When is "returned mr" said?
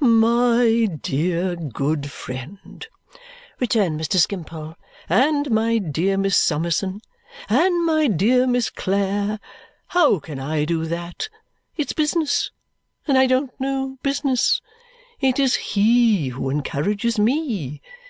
3.60-4.16